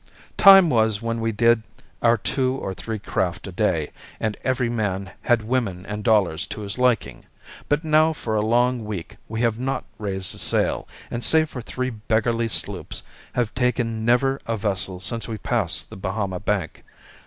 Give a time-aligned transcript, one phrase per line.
[0.39, 1.61] Time was when we did
[2.01, 6.61] our two or three craft a day, and every man had women and dollars to
[6.61, 7.23] his liking,
[7.69, 11.61] but now for a long week we have not raised a sail, and save for
[11.61, 13.03] three beggarly sloops,
[13.33, 16.83] have taken never a vessel since we passed the Bahama Bank.